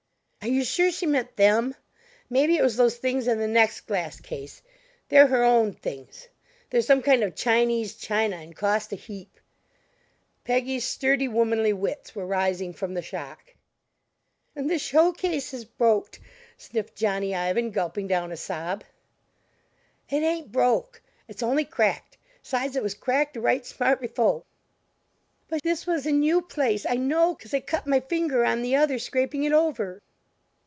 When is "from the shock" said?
12.73-13.53